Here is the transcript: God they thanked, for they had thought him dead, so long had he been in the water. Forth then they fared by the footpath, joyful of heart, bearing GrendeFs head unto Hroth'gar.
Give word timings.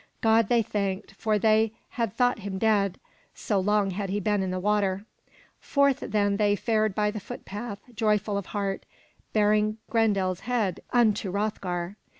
God 0.19 0.49
they 0.49 0.63
thanked, 0.63 1.11
for 1.13 1.37
they 1.37 1.73
had 1.89 2.11
thought 2.15 2.39
him 2.39 2.57
dead, 2.57 2.99
so 3.35 3.59
long 3.59 3.91
had 3.91 4.09
he 4.09 4.19
been 4.19 4.41
in 4.41 4.49
the 4.49 4.59
water. 4.59 5.05
Forth 5.59 5.99
then 5.99 6.37
they 6.37 6.55
fared 6.55 6.95
by 6.95 7.11
the 7.11 7.19
footpath, 7.19 7.81
joyful 7.93 8.35
of 8.35 8.47
heart, 8.47 8.87
bearing 9.31 9.77
GrendeFs 9.91 10.39
head 10.39 10.79
unto 10.91 11.31
Hroth'gar. 11.31 11.97